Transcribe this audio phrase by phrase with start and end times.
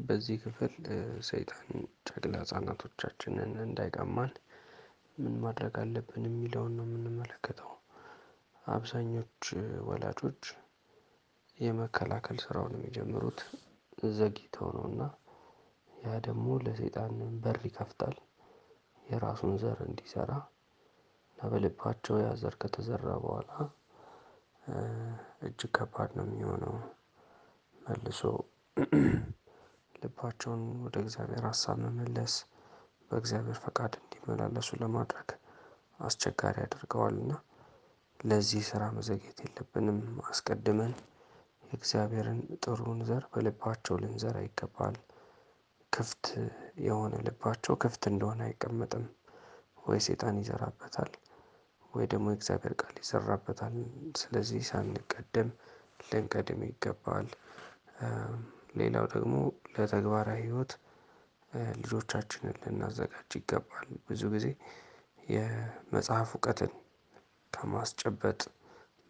[0.00, 0.74] በዚህ ክፍል
[1.22, 1.66] ሰይጣን
[2.06, 4.30] ጨቅላ ህፃናቶቻችንን እንዳይቀማን
[5.18, 7.70] ምን ማድረግ አለብን የሚለውን ነው የምንመለከተው።
[8.64, 9.44] አብዛኞቹ
[9.88, 10.42] ወላጆች
[11.58, 13.40] የመከላከል ስራውን የሚጀምሩት
[14.12, 15.02] ዘግይተው ነውና
[16.04, 17.12] ያ ደግሞ ለሰይጣን
[17.42, 18.16] በር ይከፍታል።
[19.02, 20.32] የራሱን ዘር እንዲዘራ
[21.38, 23.50] እና በልባቸው ያ ዘር ከተዘራ በኋላ
[25.42, 26.74] እጅግ ከባድ ነው የሚሆነው።
[27.78, 28.22] መልሶ
[30.02, 32.34] ልባቸውን ወደ እግዚአብሔር ሀሳብ መመለስ
[33.10, 35.30] በእግዚአብሔር ፈቃድ እንዲመላለሱ ለማድረግ
[36.00, 37.32] አስቸጋሪ ያደርገዋልና።
[38.20, 40.92] ለዚህ ስራ መዘግየት የለብንም አስቀድመን
[41.64, 44.96] የእግዚአብሔርን ጥሩውን ዘር በልባቸው ልንዘራ ይገባል።
[45.92, 46.26] ክፍት
[46.84, 49.04] የሆነ ልባቸው ክፍት እንደሆነ አይቀመጥም።
[49.86, 51.10] ወይ ሰይጣን ይዘራበታል
[51.92, 53.74] ወይ ደግሞ የእግዚአብሔር ቃል ይዘራበታል
[54.20, 55.48] ስለዚህ ሳንቀደም
[56.06, 57.26] ልንቀድም ይገባል።
[58.74, 59.34] ሌላው ደግሞ
[59.74, 60.72] ለተግባራዊ ህይወት
[61.80, 64.46] ልጆቻችንን ልናዘጋጅ ይገባል። ብዙ ጊዜ
[65.28, 66.72] የመጽሐፍ እውቀትን
[67.52, 68.40] ከማስጨበጥ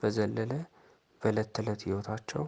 [0.00, 0.52] በዘለለ
[1.22, 2.44] በእለት ተእለት ህይወታቸው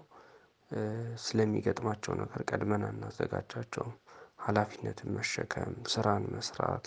[1.25, 3.95] ስለሚገጥማቸው ነገር ቀድመን አናዘጋጃቸውም።
[4.45, 6.87] ሀላፊነትን መሸከም ስራን መስራት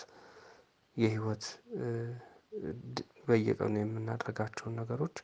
[0.97, 1.45] የህይወት
[3.27, 5.17] በየቀኑ የምናደርጋቸውን ነገሮች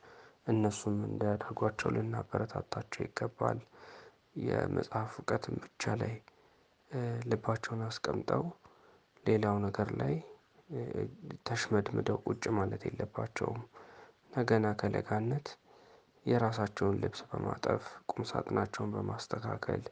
[0.46, 3.60] እነሱም እንዲያደርጓቸው ልናበረታታቸው ይገባል።
[4.36, 6.14] የመጽሐፍ እውቀትም ብቻ ላይ
[7.30, 8.44] ልባቸውን አስቀምጠው
[9.24, 10.14] ሌላው ነገር ላይ
[11.46, 13.60] ተሽመድምደው ቁጭ ማለት የለባቸውም።
[14.48, 15.48] ገና ከለጋነት
[16.26, 19.82] የራሳቸውን ልብስ በማጠፍ ቁም ሳጥናቸውን በማስተካከል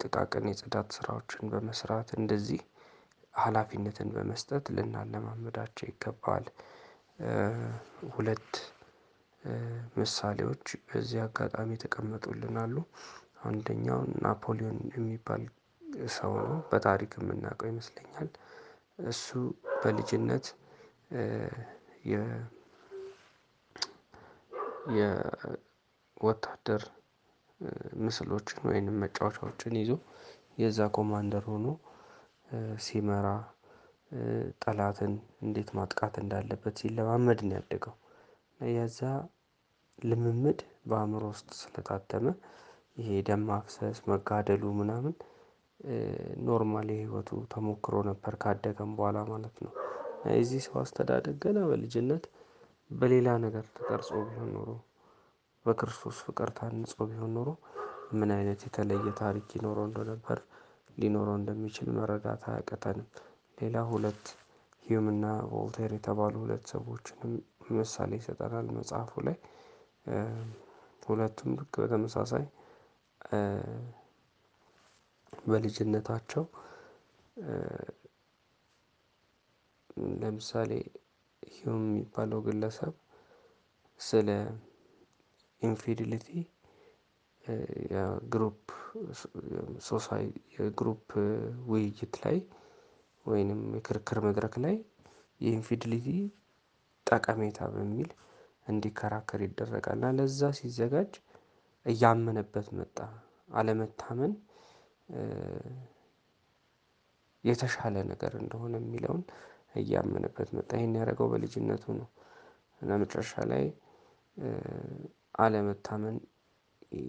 [0.00, 2.60] ጥቃቅን የጽዳት ስራዎችን በመስራት እንደዚህ
[3.34, 6.44] ሀላፊነትን በመስጠት ልናለማምዳቸው ይገባል።
[8.14, 8.50] ሁለት
[9.96, 12.56] ምሳሌዎች በዚህ አጋጣሚ የተቀመጡልን
[13.44, 15.42] አንደኛው ናፖሊዮን የሚባል
[16.14, 18.28] ሰው ነው በታሪክ የምናውቀው ይመስለኛል።
[19.06, 19.26] እሱ
[19.80, 20.44] በልጅነት
[26.16, 26.82] የወታደር
[28.02, 29.92] ምስሎችን ወይንም መጫወቻዎችን ይዞ
[30.58, 31.66] የዛ commander ሆኖ
[32.84, 33.28] ሲመራ
[34.62, 35.12] ጠላትን
[35.44, 37.94] እንዴት ማጥቃት እንዳለበት ሲለማመድ ነው ያደገው።
[38.74, 39.00] የዛ
[40.02, 42.26] ልምምድ በአእምሮ ውስጥ ስለታተመ
[42.96, 45.14] ይሄ ደም ማፍሰስ መጋደሉ ምናምን
[46.46, 49.72] normal የህይወቱ ተሞክሮ ነበር ካደገም በኋላ ማለት ነው።
[50.32, 52.24] የዚህ ሰው አስተዳደግ ገና በልጅነት
[52.90, 54.70] በሌላ ነገር ተቀርጾ ቢሆን ኖሮ
[55.66, 57.50] በክርስቶስ ፍቅር ታንጾ ቢሆን ኖሮ
[58.12, 60.38] ምን አይነት የተለየ ታሪክ ይኖረው እንደነበር
[60.98, 63.06] ሊኖረው እንደሚችል መረዳት አያቅተንም።
[63.58, 64.24] ሌላ ሁለት
[64.84, 65.06] ሂዩም
[65.50, 67.32] ቮልቴር የተባሉ ሁለት ሰዎችንም
[67.74, 69.36] ምሳሌ ይሰጠናል መጽሐፉ ላይ።
[71.06, 72.44] ሁለቱም ልክ በተመሳሳይ
[75.46, 76.44] በልጅነታቸው
[80.20, 80.70] ለምሳሌ
[81.52, 82.94] ሂዩም የሚባለው ግለሰብ
[84.00, 84.28] ስለ
[85.62, 86.28] infidelity
[90.56, 91.10] የ group
[91.70, 92.38] ውይይት ላይ
[93.26, 94.76] ወይንም የክርክር መድረክ ላይ
[95.40, 96.08] የ infidelity
[97.06, 98.10] ጠቀሜታ በሚል
[98.66, 101.12] እንዲከራከር ይደረጋል። እና ለዛ ሲዘጋጅ
[101.86, 102.96] እያመነበት መጣ
[103.52, 104.32] አለመታመን
[107.44, 109.22] የተሻለ ነገር እንደሆነ የሚለውን
[109.80, 112.08] እያመነበት መጣ ይሄን ያደረገው በልጅነቱ ነው።
[112.82, 113.64] እና መጨረሻ ላይ
[115.38, 116.16] አለመታመን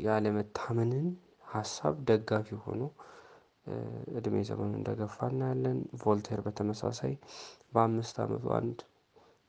[0.03, 1.07] ያለመታመንን
[1.47, 2.83] ሀሳብ ደጋፊ ሆኖ
[4.17, 7.13] እድሜ ዘመኑን እንደገፋ እናያለን። ቮልቴር በተመሳሳይ
[7.73, 8.79] በአምስት አመቱ አንድ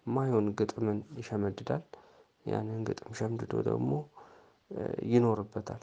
[0.06, 1.84] የማይሆን ግጥምን ይሸመድዳል
[2.47, 3.91] ያንን ግጥም ሸምድዶ ደግሞ
[5.10, 5.82] ይኖርበታል።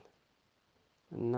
[1.11, 1.33] እና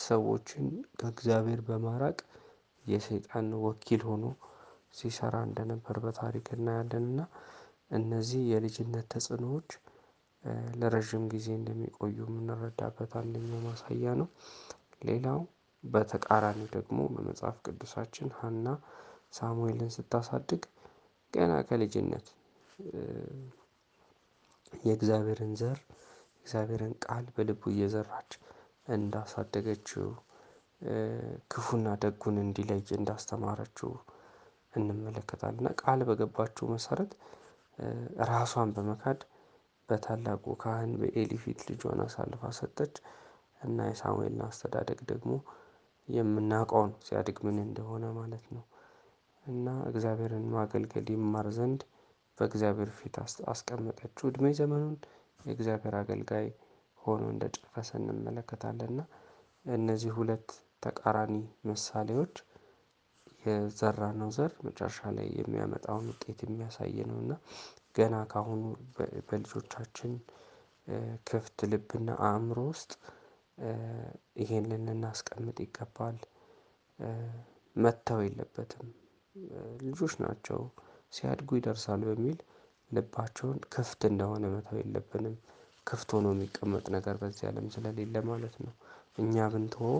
[0.00, 0.66] ሰዎችን
[0.98, 2.18] ከእግዚአብሔር በማራቅ
[2.84, 4.24] የሰይጣን ወኪል ሆኖ
[4.94, 7.20] ሲሰራ እንደነበር በታሪክ እናያለን። እና
[7.90, 9.70] እነዚህ የልጅነት ተጽዕኖዎች
[10.74, 14.28] ለረጅም ጊዜ እንደሚቆዩ የምንረዳበት አንደኛው ማሳያ ነው።
[15.02, 15.40] ሌላው
[15.84, 18.66] በተቃራኒው ደግሞ በመጽሐፍ ቅዱሳችን ሀና
[19.32, 20.62] ሳሙኤልን ስታሳድግ
[21.32, 22.26] ገና ከልጅነት
[24.82, 25.78] የእግዚአብሔርን ዘር
[26.36, 28.30] የእግዚአብሔርን ቃል በልቡ እየዘራች
[28.94, 30.06] እንዳሳደገችው
[31.52, 33.90] ክፉና ደጉን እንዲለይ እንዳስተማረችው
[34.72, 37.12] እንመለከታለን። እና ቃል በገባችው መሰረት
[38.30, 39.20] ራሷን በመካድ
[39.88, 42.94] በታላቁ ካህን በኤሊ ፊት ልጇን አሳልፋ ሰጠች።
[43.60, 45.32] እና የሳሙኤልን አስተዳደግ ደግሞ
[46.08, 48.64] የምናውቀው ነው ሲያድግ ምን እንደሆነ ማለት ነው።
[49.44, 51.80] እና እግዚአብሔርን ማገልገል ይማር ዘንድ
[52.38, 53.16] በእግዚአብሔር ፊት
[53.52, 54.96] አስቀመጠችው እድሜ ዘመኑን
[55.40, 56.46] የእግዚአብሔር አገልጋይ
[57.00, 59.02] ሆኖ እንደጨረሰ እንመለከታለን። እና
[59.74, 60.48] እነዚህ ሁለት
[60.82, 61.34] ተቃራኒ
[61.68, 62.34] ምሳሌዎች
[63.44, 67.32] የዘራነው ዘር መጨረሻ ላይ የሚያመጣውን ውጤት የሚያሳይ ነው። እና
[67.96, 68.62] ገና ከአሁኑ
[69.28, 70.12] በልጆቻችን
[71.26, 72.92] ክፍት ልብና አእምሮ ውስጥ
[74.40, 76.18] ይሄንን ልናስቀምጥ ይገባል።
[77.76, 78.88] መተው የለበትም
[79.84, 80.60] ልጆች ናቸው
[81.12, 82.38] ሲያድጉ ይደርሳሉ በሚል
[82.90, 85.36] ልባቸውን ክፍት እንደሆነ መተው የለብንም
[85.86, 88.74] ክፍት ሆኖ የሚቀመጥ ነገር በዚህ አለም ስለሌለ ማለት ነው።
[89.18, 89.98] እኛ ብንተወው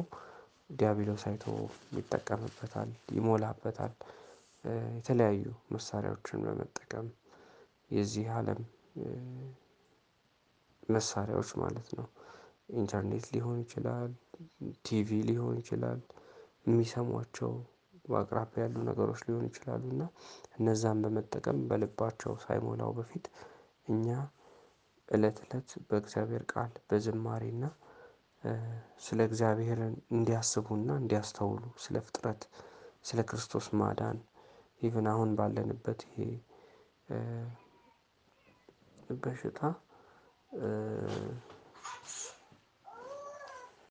[0.72, 3.94] ዲያብሎስ አይተወውም ይጠቀምበታል ይሞላበታል።
[4.96, 5.44] የተለያዩ
[5.74, 7.06] መሳሪያዎችን በመጠቀም
[7.90, 8.60] የዚህ አለም
[10.88, 12.06] መሳሪያዎች ማለት ነው።
[12.76, 14.10] ኢንተርኔት ሊሆን ይችላል
[14.86, 16.00] ቲቪ ሊሆን ይችላል
[16.66, 17.52] የሚሰሟቸው
[18.04, 20.02] በአቅራቢያ ያሉ ነገሮች ሊሆኑ ይችላሉ። እና
[20.56, 23.26] እነዛን በመጠቀም በልባቸው ሳይሞላው በፊት
[23.88, 24.06] እኛ
[25.08, 27.64] እለት እለት በእግዚአብሔር ቃል በዝማሬና
[29.04, 29.81] ስለ እግዚአብሔር
[30.12, 32.43] እንዲያስቡና እንዲያስተውሉ ስለ ፍጥረት
[33.04, 34.19] ስለ ክርስቶስ ማዳን
[34.80, 36.19] even አሁን ባለንበት ይሄ
[39.22, 39.60] በሽታ